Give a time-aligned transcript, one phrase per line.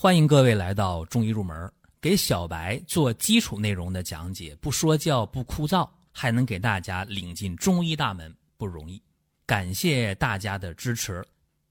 [0.00, 9.02] 欢迎各位来到中医入门，给小白做基础内容的讲解，不说教不枯燥，还能给大家领进中医大门，不容易。
[9.44, 11.26] 感谢大家的支持。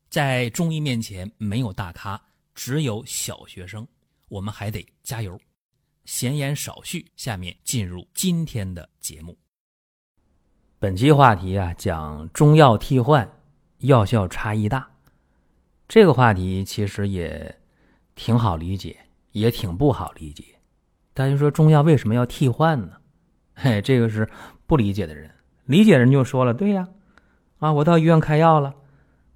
[0.10, 2.22] 在中医面前，没有大咖，
[2.54, 3.88] 只有小学生，
[4.28, 5.40] 我们还得加油。
[6.04, 9.38] 闲言少叙，下面进入今天的节目。
[10.80, 13.26] 本期话题啊，讲中药替换，
[13.78, 14.86] 药效差异大。
[15.88, 17.58] 这个话题其实也。
[18.18, 18.98] 挺好理解，
[19.32, 20.44] 也挺不好理解。
[21.14, 22.98] 大家说中药为什么要替换呢？
[23.56, 24.28] 嘿，这个是
[24.66, 25.32] 不理解的人。
[25.66, 26.88] 理解人就说了：“对呀，
[27.60, 28.74] 啊，我到医院开药了，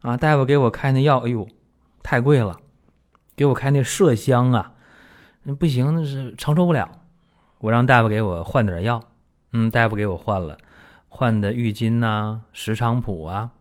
[0.02, 1.48] 啊，大夫给我开那药，哎呦，
[2.02, 2.58] 太贵了，
[3.36, 4.74] 给我开那麝香啊，
[5.44, 6.90] 那不行，那是承受不了。
[7.60, 9.04] 我让大夫给我换点药，
[9.54, 10.58] 嗯，大夫给我换了，
[11.08, 13.52] 换的郁金呐、石菖蒲啊，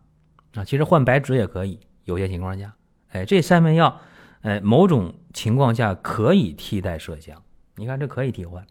[0.55, 2.73] 啊，其实换白芷也可以，有些情况下，
[3.09, 3.95] 哎，这三味药。”
[4.41, 7.41] 哎，某种情况下可以替代麝香，
[7.75, 8.65] 你看这可以替换。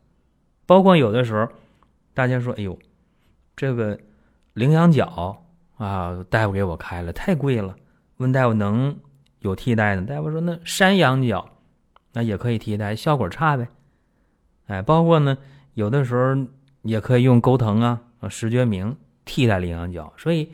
[0.67, 1.49] 包括有的时候，
[2.13, 2.77] 大家说：“哎呦，
[3.57, 3.99] 这个
[4.55, 5.41] 羚羊角
[5.77, 7.77] 啊，大夫给我开了，太贵了。”
[8.19, 8.99] 问大夫能
[9.39, 10.03] 有替代的？
[10.03, 11.49] 大夫说：“那山羊角，
[12.13, 13.69] 那也可以替代，效果差呗。”
[14.67, 15.39] 哎，包括呢，
[15.75, 16.37] 有的时候
[16.83, 20.13] 也可以用钩藤啊、石决明替代羚羊角。
[20.17, 20.51] 所以，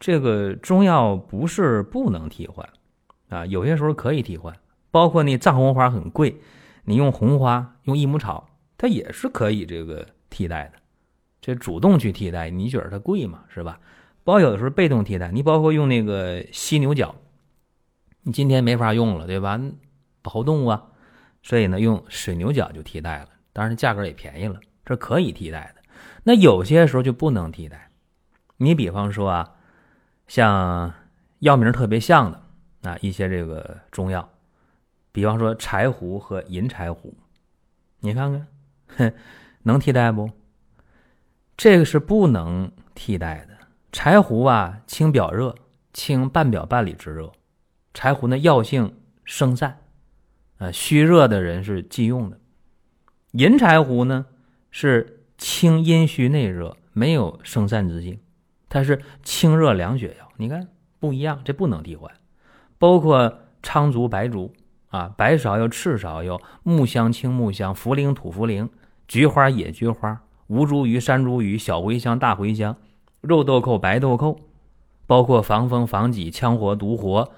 [0.00, 2.66] 这个中药不是不能替换。
[3.30, 4.54] 啊，有些时候可以替换，
[4.94, 6.40] 包括那藏红花很贵，
[6.84, 10.78] 你用红花用益母草，它也是可以这个替代的。
[11.40, 13.80] 这主动去替代，你觉得它贵嘛，是吧？
[14.22, 17.12] 包有的时候被动替代，你包括用那个犀牛角，
[18.22, 19.60] 你今天没法用了，对吧？
[20.22, 20.86] 保护动物啊，
[21.42, 25.82] 所以呢，用水牛角就替代了，当然价格也便宜了，这可以替代的。
[26.22, 27.90] 那有些时候就不能替代，
[28.58, 29.56] 你比方说啊，
[30.28, 30.94] 像
[31.40, 32.42] 药名特别像的。
[32.82, 34.28] 啊，一些这个中药，
[35.14, 37.14] 比方说柴胡和银柴胡，
[38.00, 38.46] 你看看，
[38.96, 39.14] 哼，
[39.62, 40.28] 能替代不？
[41.56, 43.56] 这个是不能替代的。
[43.92, 45.54] 柴胡啊，清表热，
[45.92, 47.30] 清半表半里之热。
[47.94, 48.92] 柴胡呢，药性
[49.24, 49.78] 生散，
[50.58, 52.40] 啊，虚热的人是忌用的。
[53.30, 54.26] 银柴胡呢，
[54.72, 58.18] 是清阴虚内热，没有生散之性，
[58.68, 60.28] 它是清热凉血药。
[60.38, 60.66] 你看
[60.98, 62.12] 不一样，这不能替换。
[62.78, 64.52] 包括苍术、白术
[64.94, 68.68] 啊，白芍药、赤芍药、木香、青木香、茯苓、土茯苓、
[69.08, 72.76] 菊花、野菊花、吴茱萸、山茱萸、小茴香、大茴香、
[73.20, 74.38] 肉豆蔻、白豆蔻，
[75.08, 77.28] 包括防风、防己、羌活、独活，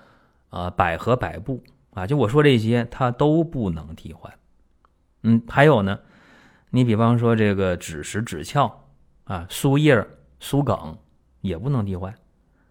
[0.51, 1.63] 啊，百合、百部
[1.95, 4.31] 啊，就我说这些，它都不能替换。
[5.23, 6.01] 嗯，还有呢，
[6.69, 8.71] 你比方说这个枳实、枳壳
[9.25, 10.07] 啊，苏叶、
[10.41, 10.99] 苏梗
[11.41, 12.15] 也不能替换。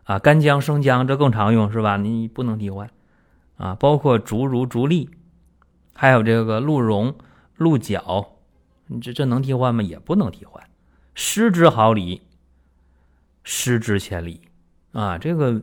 [0.03, 1.97] 啊，干姜、生姜这更常用是吧？
[1.97, 2.87] 你不能替换，
[3.57, 5.07] 啊，包括竹茹、竹沥，
[5.93, 7.15] 还有这个鹿茸、
[7.55, 8.33] 鹿角，
[8.87, 9.81] 你这这能替换吗？
[9.81, 10.63] 也不能替换。
[11.13, 12.21] 失之毫厘，
[13.43, 14.41] 失之千里，
[14.91, 15.61] 啊，这个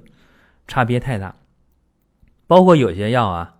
[0.66, 1.34] 差别太大。
[2.46, 3.56] 包括有些药啊，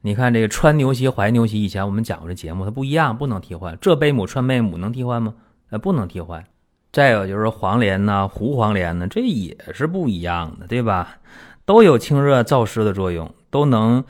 [0.00, 3.78] 你看这个川牛膝、怀牛膝，以前我们讲过这节目，它不一样，不能替换。
[3.80, 5.34] 浙贝母、川贝母能替换吗？
[5.70, 6.44] 呃，不能替换。
[6.92, 11.18] 再有就是黄连呐，胡黄连呢，这也是不一样的，对吧？
[11.66, 14.04] 都有清热燥湿的作用，都能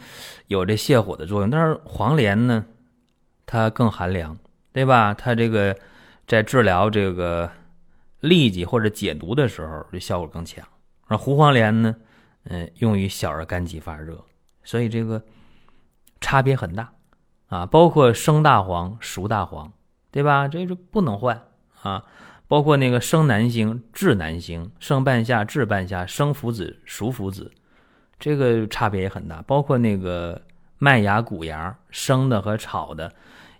[0.49, 1.49] 有这泻火的作用。
[1.49, 2.65] 但是黄连呢，
[3.47, 4.37] 它更寒凉，
[4.73, 5.15] 对吧？
[5.15, 5.77] 它这个
[6.27, 7.49] 在治疗这个
[8.23, 10.67] 痢疾或者解毒的时候，这效果更强。
[11.07, 11.95] 而胡黄连呢，
[12.47, 14.25] 嗯，用于小儿肝疾发热，
[14.65, 15.23] 所以这个
[16.21, 16.93] 差别很大
[17.47, 17.65] 啊。
[17.65, 19.73] 包括生大黄、熟大黄，
[20.11, 20.49] 对吧？
[20.49, 21.41] 这就不能换
[21.83, 22.03] 啊。
[22.49, 27.53] 包括那个生南星、治南星、生半夏、治半夏、生附子、熟附子，
[28.19, 29.43] 这个差别也很大。
[29.43, 30.41] 包括那个
[30.79, 33.13] 麦芽、谷芽，生的和炒的，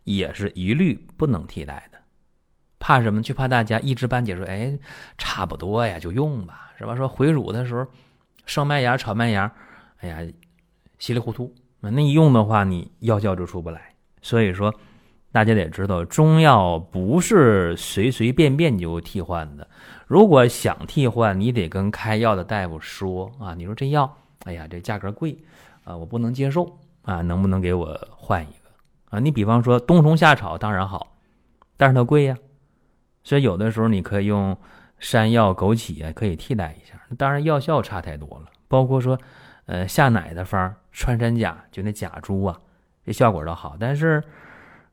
[0.05, 1.99] 也是一律不能替代的。
[2.79, 3.23] 怕什么？
[3.23, 4.79] 就怕大家一知半解，说哎，
[5.19, 6.95] 差不多呀，就用吧，是吧？
[6.95, 7.87] 说回乳的时候，
[8.45, 9.53] 生麦芽、炒麦芽，
[9.99, 10.19] 哎呀，
[10.99, 13.95] 稀里糊涂，那一用的话，你药效就出不来。
[14.23, 14.75] 所以说。
[15.33, 19.69] 大家得知道，中药不是随随便便就替换的。
[20.07, 23.53] 如果想替换，你得跟开药的大夫说啊。
[23.53, 25.37] 你说这药，哎呀，这价格贵
[25.85, 28.71] 啊，我不能接受啊，能不能给我换一个
[29.11, 29.19] 啊？
[29.19, 31.17] 你比方说冬虫夏草当然好，
[31.77, 32.37] 但是它贵呀。
[33.25, 34.57] 所以有的时候你可以用
[34.99, 37.01] 山药、枸杞啊，可以替代一下。
[37.17, 38.51] 当然药效差太多了。
[38.69, 39.19] 包括说，
[39.67, 42.61] 呃，下奶的方穿山甲，就那甲猪啊，
[43.05, 44.23] 这效果倒好，但是。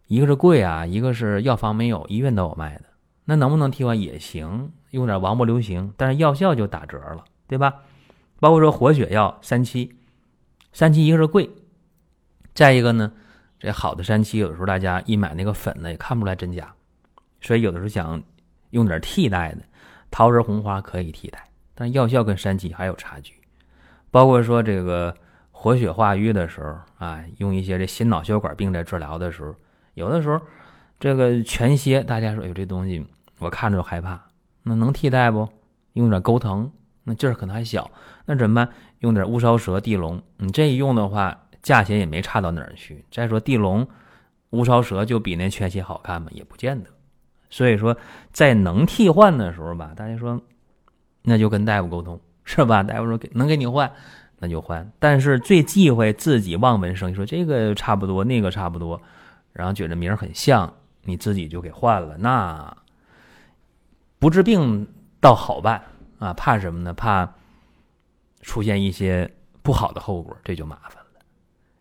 [0.07, 2.83] 一个是贵啊，一个是药房没有，医院都有卖的。
[3.23, 7.73] 那能不能替换也行，用点王不留行，但是药效就打折了，对吧？
[8.43, 9.95] 包括说活血药三七，
[10.73, 11.49] 三七一个是贵，
[12.53, 13.13] 再一个呢，
[13.57, 16.75] 这好的三七有的时候大家一买那个粉呢，也看不出来真假，
[17.39, 18.21] 所以有的时候想
[18.71, 19.61] 用点替代的，
[20.11, 21.41] 桃仁红花可以替代，
[21.73, 23.33] 但药效跟三七还有差距。
[24.11, 25.15] 包括说这个
[25.49, 29.55] 活血化瘀的时候啊，用一些这心脑血管病在治疗的时候，
[29.93, 30.37] 有的时候
[30.99, 33.07] 这个全蝎，大家说有这东西，
[33.39, 34.21] 我看着就害怕，
[34.63, 35.47] 那能替代不？
[35.93, 36.69] 用点钩藤，
[37.03, 37.89] 那劲儿可能还小，
[38.25, 38.69] 那怎么办？
[39.00, 41.39] 用点乌梢蛇、地龙，你这一用的话。
[41.63, 43.05] 价钱也没差到哪儿去。
[43.09, 43.88] 再说地龙、
[44.50, 46.27] 乌梢蛇就比那全蝎好看吗？
[46.33, 46.89] 也不见得。
[47.50, 47.95] 所以说，
[48.33, 50.41] 在能替换的时候吧，大家说，
[51.21, 52.83] 那就跟大夫沟通，是吧？
[52.83, 53.89] 大夫说给能给你换，
[54.39, 54.91] 那就换。
[55.00, 59.01] 但是最忌讳自己望文生，说这个差不多，那个差不多，
[59.53, 60.73] 然后觉得名儿很像，
[61.03, 62.75] 你自己就给换了，那
[64.19, 64.85] 不治病
[65.21, 65.81] 倒好办
[66.23, 66.33] 啊。
[66.33, 66.93] 怕什么呢？
[66.93, 67.33] 怕
[68.41, 69.31] 出现一些
[69.61, 71.21] 不好的后果，这就麻烦了。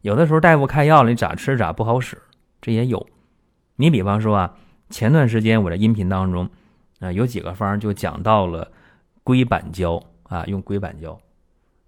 [0.00, 2.20] 有的时候大夫开药了，你咋吃咋不好使，
[2.60, 3.06] 这也有。
[3.76, 4.54] 你比方说啊，
[4.90, 6.48] 前段时间我在音频当中
[7.00, 8.70] 啊，有几个方就讲到了
[9.24, 11.18] 硅板胶啊，用硅板胶。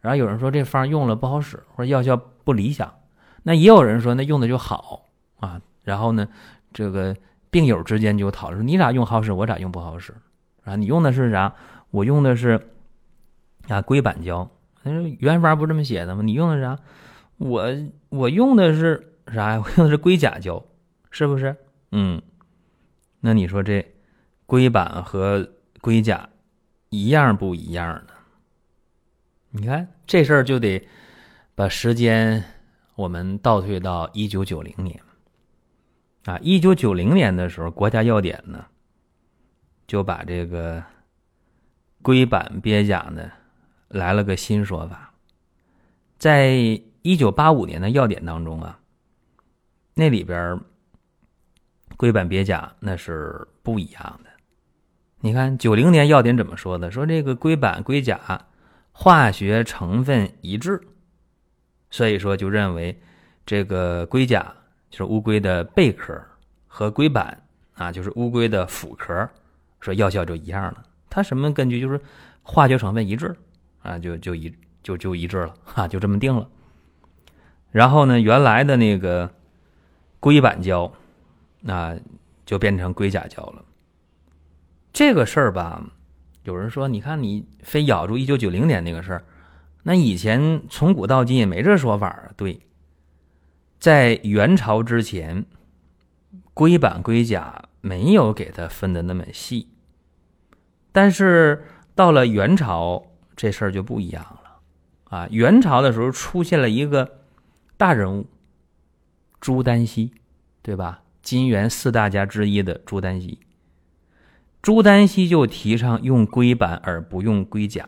[0.01, 2.93] 然后有人说这方用了不好使，或者药效不理想。
[3.43, 5.07] 那也有人说那用的就好
[5.39, 5.61] 啊。
[5.83, 6.27] 然后呢，
[6.73, 7.17] 这个
[7.51, 10.15] 病友之间就讨论说你咋用好使，我咋用不好使
[10.65, 10.77] 啊？
[10.77, 11.55] 你用的是啥？
[11.95, 12.61] 我用的是
[13.69, 14.51] 啊硅板胶。
[14.83, 16.23] 他说原方不这么写的吗？
[16.23, 16.77] 你用的啥？
[17.37, 17.65] 我
[18.09, 19.63] 我用的是啥呀？
[19.65, 20.63] 我用的是硅甲胶，
[21.11, 21.57] 是不是？
[21.93, 22.21] 嗯，
[23.21, 23.87] 那你说这
[24.45, 25.49] 硅板和
[25.81, 26.29] 硅甲
[26.91, 28.13] 一样不一样呢？
[29.51, 30.85] 你看这事儿就得
[31.55, 32.43] 把时间
[32.97, 35.01] 我们倒退到一九九零年
[36.25, 38.67] 啊，一九九零年的时候，国家药典呢
[39.87, 40.83] 就把这个
[42.05, 43.33] 龟板鳖甲呢
[43.89, 45.13] 来了个新说法，
[46.17, 46.81] 在。
[47.07, 48.81] 一九八五年的药典当中啊，
[49.93, 50.59] 那里边
[51.99, 54.31] 龟板鳖甲那是不一样的。
[55.21, 56.91] 你看九零年药典怎么说的？
[56.91, 58.47] 说这个龟板龟甲
[58.91, 60.81] 化学成分一致，
[61.91, 62.99] 所以说就认为
[63.45, 64.51] 这个龟甲
[64.89, 66.19] 就是乌龟的贝壳
[66.67, 67.39] 和龟板
[67.75, 69.29] 啊就是乌龟的腹壳，
[69.81, 70.83] 说药效就一样了。
[71.15, 71.81] 它什么根据？
[71.81, 72.01] 就是
[72.43, 73.37] 化学成分一致
[73.83, 74.53] 啊，就就一
[74.83, 76.49] 就就一致了哈，就这么定了。
[77.71, 79.33] 然后呢，原来的那个
[80.19, 80.93] 硅板胶，
[81.61, 81.97] 那
[82.45, 83.65] 就变成硅甲胶了。
[84.93, 85.85] 这个事儿吧，
[86.43, 89.25] 有人说，你看你非咬住一九九零年那个事儿，
[89.85, 92.33] 那以前从古到今也没这说法啊。
[92.37, 92.59] 对，
[93.79, 95.47] 在元朝之前，
[96.55, 99.69] 硅板硅甲没有给它分的那么细，
[100.95, 101.63] 但是
[101.95, 103.05] 到了元朝，
[103.37, 104.61] 这事儿就不一样了
[105.15, 105.29] 啊。
[105.31, 107.19] 元朝的时候出现了一个。
[107.77, 108.27] 大人物
[109.41, 110.13] 朱丹溪，
[110.63, 111.03] 对吧？
[111.23, 113.41] 金元四大家之一的朱丹溪，
[114.63, 117.87] 朱丹溪就提倡用龟板而不用龟甲，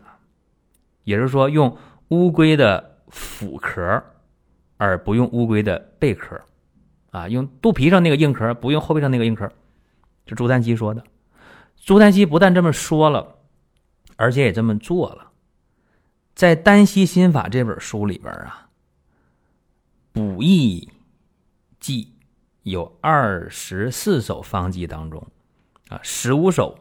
[1.05, 1.77] 也就是说用
[2.09, 4.03] 乌龟的腹壳
[4.75, 6.39] 而不用乌龟的贝壳，
[7.11, 9.49] 啊，用肚皮上那个硬壳，不用后背上那个硬壳，
[10.25, 11.01] 这朱丹溪说的。
[11.87, 13.37] 朱丹溪不但这么说了，
[14.17, 15.31] 而且也这么做了，
[16.35, 18.67] 在《丹溪心法》这本书里边啊。
[20.11, 20.91] 补益
[21.79, 22.13] 剂
[22.63, 25.25] 有二十四首方剂当中，
[25.87, 26.77] 啊，十五首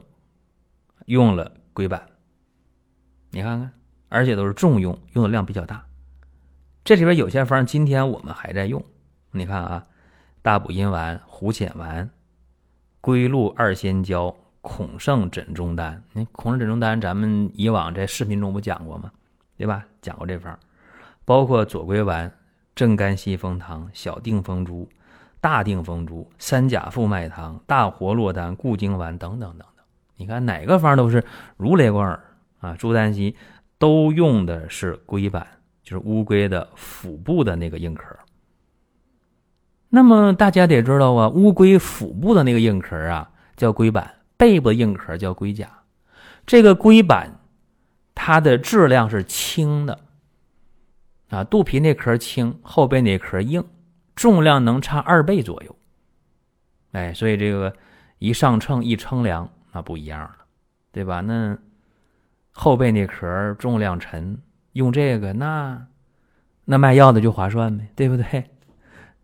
[1.05, 2.05] 用了龟板，
[3.31, 3.73] 你看看，
[4.09, 5.87] 而且都是重用，用的量比较大。
[6.83, 8.85] 这里边有些方今天我们还在用，
[9.31, 9.87] 你看啊，
[10.43, 12.11] 大补阴丸、虎潜丸、
[13.01, 14.37] 龟鹿二仙胶、
[14.67, 16.03] 孔圣枕中丹。
[16.13, 19.13] 你孔圣枕中丹，咱们以往在视频中不讲过吗？
[19.57, 19.87] 对吧？
[20.03, 20.59] 讲过这方，
[21.25, 22.33] 包括左归丸。
[22.75, 24.87] 正肝息风汤、小定风珠、
[25.41, 29.85] 大定风珠、三甲复脉汤、大活络丹、固精丸等等等等，
[30.17, 31.25] 你看哪个方都是
[31.57, 32.23] 如雷贯耳
[32.61, 32.77] 啊！
[32.79, 33.35] 朱丹溪
[33.79, 35.47] 都用的是龟板，
[35.83, 38.15] 就是乌龟的腹部的那个硬壳。
[39.89, 45.71] 那么大家得知道啊，乌龟腹部的那个硬壳啊叫龟板，背部硬壳叫龟甲。
[46.47, 47.41] 这个龟板
[48.15, 49.99] 它的质量是轻的。
[51.29, 53.65] 啊，肚皮那壳轻，后背那壳硬，
[54.15, 55.77] 重量能差二倍左右。
[56.93, 57.75] 哎，所以这个
[58.19, 60.37] 一上秤一称量，那不一样了，
[60.93, 61.21] 对吧？
[61.23, 61.59] 那
[62.53, 64.41] 后背那壳重量沉，
[64.73, 65.87] 用这个那
[66.65, 68.45] 那卖药的就划算呗，对不对？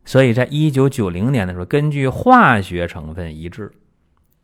[0.04, 3.70] 所以在一九九零年的时候，根据化学成分一致，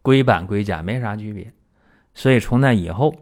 [0.03, 1.53] 硅板硅甲没啥区别，
[2.15, 3.15] 所以从那以后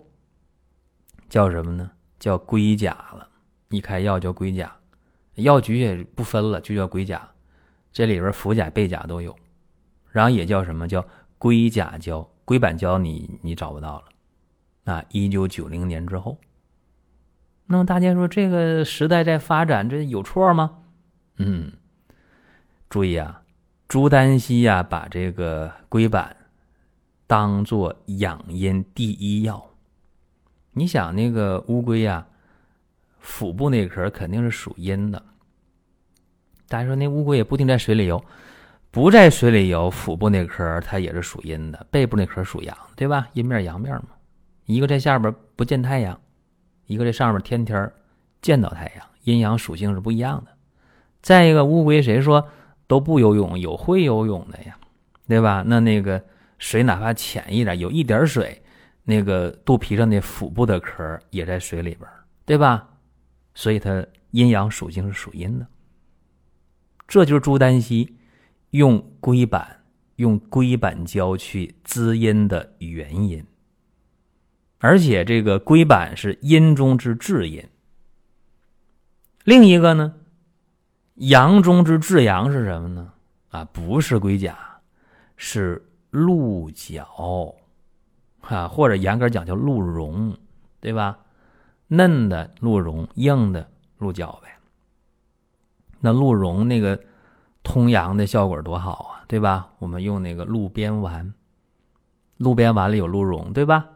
[1.29, 1.91] 叫什么呢？
[2.19, 3.29] 叫硅甲了。
[3.71, 4.77] 一开药叫龟甲，
[5.35, 7.29] 药局也不分了，就叫龟甲，
[7.93, 9.35] 这里边氟甲、钡甲都有，
[10.13, 11.05] 然后也叫什么叫
[11.37, 14.93] 硅甲胶、硅板胶，你你找不到了。
[14.93, 16.39] 啊，一九九零年之后，
[17.67, 20.79] 那么大家说这个时代在发展，这有错吗？
[21.39, 21.73] 嗯，
[22.89, 23.43] 注意啊，
[23.89, 26.36] 朱丹溪呀，把这个龟板
[27.27, 29.65] 当做养阴第一药。
[30.73, 32.27] 你想那个乌龟呀？
[33.19, 35.21] 腹部那壳肯定是属阴的。
[36.69, 38.25] 大家说那乌龟也不定在水里游，
[38.93, 43.27] 不在水里游，腹部那壳它也是属阴的，背部那壳属阳，对吧？
[43.33, 44.11] 阴面阳面嘛。
[44.67, 46.21] 一个在下边不见太阳，
[46.87, 47.93] 一个在上面天天
[48.41, 50.53] 见到太阳，阴阳属性是不一样的。
[51.21, 52.49] 再一个，乌龟谁说
[52.87, 53.59] 都不游泳？
[53.59, 54.79] 有会游泳的呀，
[55.27, 55.65] 对吧？
[55.67, 56.23] 那那个
[56.59, 58.63] 水哪怕浅一点，有一点水，
[59.05, 62.09] 那个肚皮上那腹部的壳也在水里边，
[62.45, 62.89] 对吧？
[63.55, 65.67] 所以它阴阳属性是属阴的，
[67.09, 68.17] 这就是朱丹溪
[68.71, 69.85] 用龟板、
[70.17, 73.45] 用龟板胶去滋阴的原因。
[74.79, 77.67] 而且这个龟板是阴中之至阴。
[79.45, 80.15] 另一个呢，
[81.15, 83.13] 阳中之至阳是什么呢？
[83.49, 84.59] 啊，不是龟甲，
[85.37, 85.83] 是
[86.17, 87.55] 鹿角，
[88.41, 90.35] 啊，或者严格讲叫鹿茸，
[90.81, 91.19] 对吧？
[91.89, 93.69] 嫩的鹿茸，硬的
[93.99, 94.49] 鹿角呗。
[96.01, 96.99] 那鹿茸那个
[97.63, 99.73] 通阳的效果多好啊，对吧？
[99.79, 101.35] 我们用那个鹿鞭丸，
[102.39, 103.87] 鹿鞭丸里有鹿茸，对吧？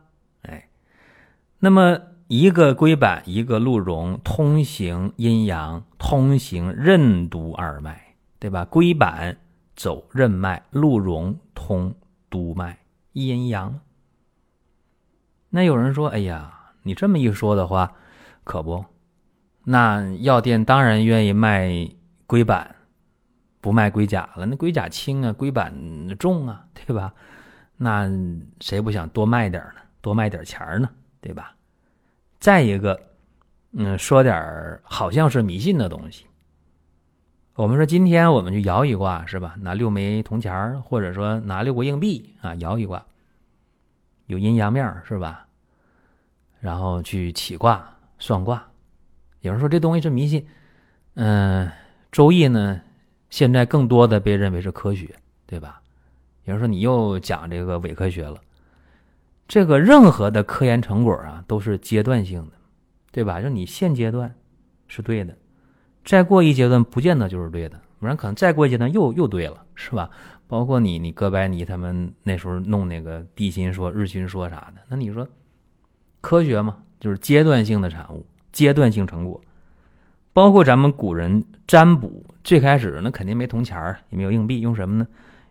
[0.43, 0.69] 哎，
[1.59, 1.99] 那么
[2.29, 8.67] 一个龟板，一个鹿茸，通行阴阳，通行任督二脉，对吧？
[8.67, 9.39] 龟板
[9.75, 11.95] 走任脉，鹿茸通
[12.31, 12.79] 督脉，
[13.13, 13.81] 一阴一阳。
[15.51, 16.57] 那有人说，哎呀。
[16.83, 17.95] 你这么一说的话，
[18.43, 18.83] 可不，
[19.65, 21.87] 那药店当然愿意卖
[22.27, 22.75] 龟板，
[23.61, 24.47] 不卖龟甲了。
[24.47, 25.75] 那龟甲轻啊，龟板
[26.19, 27.13] 重啊，对吧？
[27.77, 28.11] 那
[28.61, 29.83] 谁不想多卖点呢？
[30.01, 30.89] 多卖点钱呢，
[31.21, 31.55] 对吧？
[32.39, 32.99] 再一个，
[33.73, 36.25] 嗯，说点好像是迷信的东西。
[37.55, 39.55] 我们说今天我们就摇一卦，是吧？
[39.61, 43.05] 拿六枚铜钱或者说拿六个硬币啊，摇一卦，
[44.27, 45.47] 有阴阳面，是吧？
[46.61, 48.67] 然后去起卦算卦，
[49.41, 50.47] 有人说这东西是迷信，
[51.15, 51.67] 嗯，
[52.13, 52.81] 《周易》呢，
[53.29, 55.15] 现在更多的被认为是科学，
[55.47, 55.83] 对吧？
[56.45, 58.41] 有人说你又讲这个伪科学了，
[59.49, 62.53] 这个任何的科研成果啊都是阶段性的，
[63.11, 63.41] 对吧？
[63.41, 64.35] 就你现阶段
[64.87, 65.37] 是对的，
[66.05, 70.11] 再过一阶段不见得就是对的，不然可能再过一阶段又又对了，是吧？
[70.47, 75.29] 包括你你哥白尼他们那时候弄那个地心说、日心说啥的，那你说？
[76.21, 79.41] 科学嘛，就是阶段性的产物，阶段性成果。
[80.33, 85.07] 包括咱们古人占卜，最开始那肯定没铜钱儿，也没有硬币，用什么呢？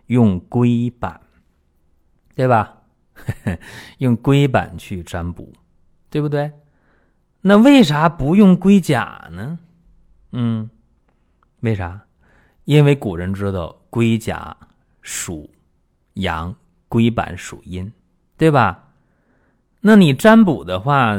[0.07, 1.19] 用龟板，
[2.35, 2.77] 对吧？
[3.99, 5.51] 用龟板去占卜，
[6.09, 6.51] 对不对？
[7.41, 9.59] 那为啥不用龟甲呢？
[10.31, 10.69] 嗯，
[11.61, 11.99] 为啥？
[12.65, 14.55] 因为古人知道龟甲
[15.01, 15.49] 属
[16.13, 16.55] 阳，
[16.87, 17.91] 龟板属阴，
[18.37, 18.93] 对吧？
[19.81, 21.15] 那你占卜的话，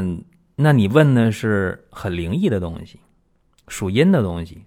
[0.54, 3.00] 那你问的是很灵异的东西，
[3.68, 4.62] 属阴的东西，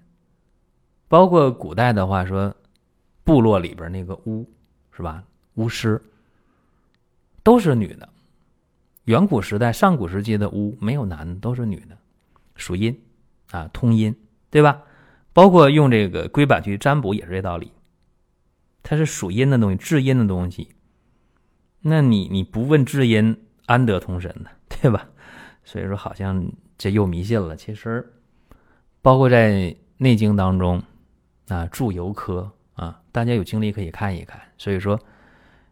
[1.07, 2.53] 包括古代的话说，
[3.23, 4.50] 部落里边那个巫
[4.91, 5.23] 是吧？
[5.53, 6.01] 巫师
[7.43, 8.09] 都是女的。
[9.05, 11.97] 远古时代、上古时期的巫没有男的，都是女的，
[12.55, 13.00] 属阴
[13.51, 14.15] 啊，通阴，
[14.53, 14.83] 对吧？
[15.33, 17.72] 包括用这个龟板去占卜也是这道理，
[18.83, 20.69] 它是属阴的东西，至阴的东西。
[21.81, 23.36] 那你你不问至阴？
[23.65, 24.50] 安得通神呢？
[24.69, 25.10] 对吧？
[25.63, 27.55] 所以说，好像这又迷信了。
[27.55, 28.13] 其实，
[29.01, 29.51] 包括在
[29.98, 30.83] 《内经》当中
[31.48, 32.51] 啊，《注游科》
[32.83, 34.39] 啊，大家有精力可以看一看。
[34.57, 35.00] 所以说，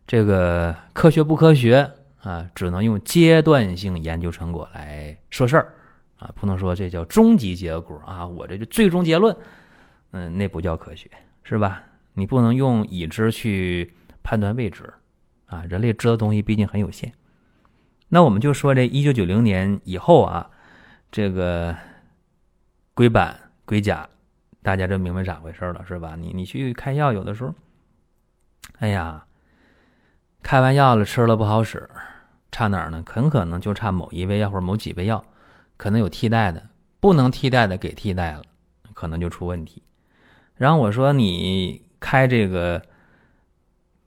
[0.07, 5.75] 这个科学不科学啊，只能用阶段性研究成果来说事儿
[6.21, 8.25] 啊，不能说这叫终极结果啊。
[8.25, 9.35] 我这就最终结论，
[10.11, 11.09] 嗯，那不叫科学，
[11.43, 11.81] 是吧？
[12.13, 14.83] 你不能用已知去判断未知
[15.47, 15.65] 啊。
[15.67, 17.11] 人类知道东西毕竟很有限。
[18.07, 20.49] 那我们就说这一九九零年以后啊，
[21.11, 21.75] 这个
[22.93, 24.07] 龟板、龟甲，
[24.61, 26.15] 大家就明白咋回事了，是吧？
[26.15, 27.55] 你你去开药，有的时候，
[28.77, 29.25] 哎呀，
[30.43, 31.89] 开完药了，吃了不好使，
[32.51, 33.01] 差哪儿呢？
[33.07, 35.23] 很可能就差某一味药或者某几味药，
[35.81, 36.69] 可能有替代的，
[36.99, 38.43] 不能替代的给替代了，
[38.93, 39.81] 可能就出问题。
[40.53, 42.79] 然后我说你开这个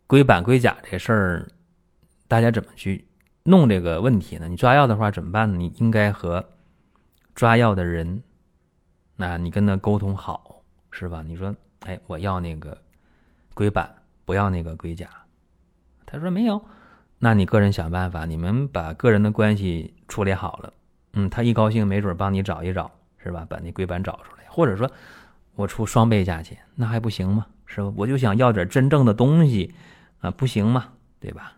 [0.06, 1.48] 龟板、龟甲这事儿，
[2.28, 3.04] 大家怎么去？
[3.42, 4.46] 弄这个问题呢？
[4.46, 5.58] 你抓药的话怎么办呢？
[5.58, 6.48] 你应该和
[7.34, 8.22] 抓药的人
[9.16, 10.62] 那你跟他沟通好，
[10.92, 11.24] 是吧？
[11.26, 12.80] 你说，哎，我要那个
[13.52, 13.92] 硅板，
[14.24, 15.10] 不要那个硅甲。
[16.06, 16.64] 他说没有，
[17.18, 20.72] 那你个人想办法，你们把个人的关系处理好了。
[21.14, 23.46] 嗯，他一高兴，没准帮你找一找，是吧？
[23.48, 24.90] 把那硅板找出来，或者说，
[25.54, 27.46] 我出双倍价钱，那还不行吗？
[27.66, 27.92] 是吧？
[27.96, 29.74] 我就想要点真正的东西
[30.20, 30.92] 啊，不行吗？
[31.20, 31.52] 对吧？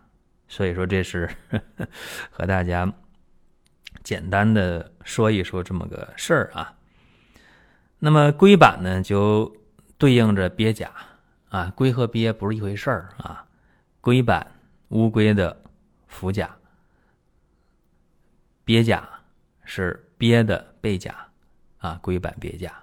[0.47, 1.29] 所以说，这是
[2.31, 2.91] 和大家
[4.03, 6.73] 简单的说一说这么个事儿啊。
[7.99, 9.53] 那么龟板呢，就
[9.97, 10.91] 对应着鳖甲
[11.49, 13.45] 啊，龟和鳖不是一回事儿啊。
[13.99, 14.45] 龟板，
[14.89, 15.59] 乌龟的
[16.07, 16.47] 腹甲；
[18.63, 19.09] 鳖甲
[19.67, 21.13] 是鳖的背甲
[21.77, 21.99] 啊。
[22.01, 22.73] 龟板鳖甲，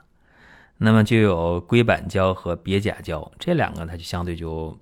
[0.76, 4.78] 那么就有龟板胶和鳖甲胶这两个，它就相对就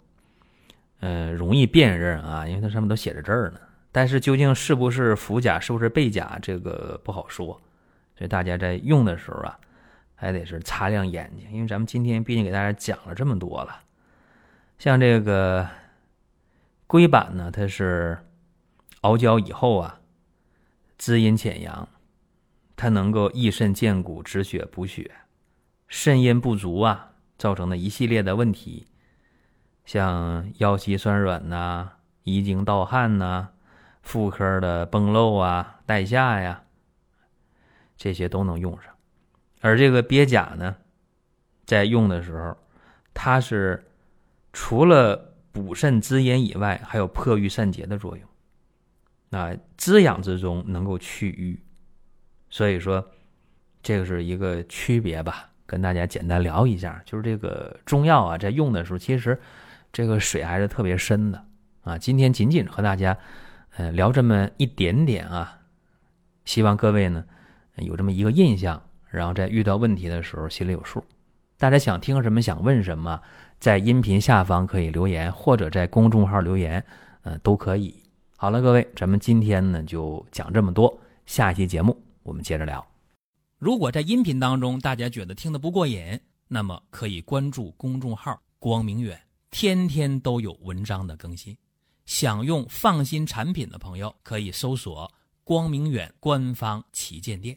[1.01, 3.61] 嗯容易辨认啊，因为它上面都写着字儿呢。
[3.91, 7.59] 但是究竟是不是腹甲，是不是背甲，这个不好说，
[8.19, 9.59] 所以大家在用的时候啊。
[10.15, 13.81] 还得是擦亮眼睛，因为咱们今天毕竟给大家讲了这么多了。
[14.79, 15.69] 像这个
[16.87, 18.17] 龟板呢，它是
[19.01, 19.99] 熬胶以后啊，
[21.03, 21.89] 滋阴潜阳，
[22.77, 25.11] 它能够益肾健骨、止血补血。
[25.89, 28.87] 肾阴不足啊，造成的一系列的问题，
[29.85, 31.91] 像腰膝酸软呐、
[32.23, 33.49] 遗精盗汗呐、
[34.03, 36.63] 妇科的崩漏啊、带下呀，
[37.97, 38.95] 这些都能用上。
[39.61, 40.77] 而这个鳖甲呢，
[41.67, 42.57] 在用的时候，
[43.13, 43.91] 它是
[44.53, 48.29] 除了补肾滋阴以外，还有破瘀散结的作用。
[49.33, 51.59] 啊，滋养之中能够去瘀，
[52.49, 53.05] 所以说
[53.83, 55.49] 这个是一个区别吧。
[55.65, 59.41] 跟大家简单聊一下，就是这个中药啊，在用的时候，其实
[59.91, 61.45] 这个水还是特别深的
[61.83, 61.97] 啊。
[61.97, 63.17] 今天仅仅和大家
[63.77, 65.61] 呃聊这么一点点啊，
[66.45, 67.25] 希望各位呢
[67.77, 68.83] 有这么一个印象。
[69.09, 71.03] 然后在遇到问题的时候心里有数，
[71.59, 73.21] 大家想听什么想问什么，
[73.59, 76.85] 在音频下方可以留言，或者在公众号留言，
[77.23, 78.02] 嗯，都可以。
[78.43, 82.85] 好了，各位，咱们今天呢就讲这么多，下一期节目我们接着聊。
[83.57, 89.17] 如果在音频当中大家觉得听得不过瘾，那么可以关注公众号“光明远”，
[89.53, 91.57] 天天都有文章的更新。
[92.05, 95.09] 想用放心产品的朋友可以搜索
[95.45, 97.57] “光明远”官方旗舰店。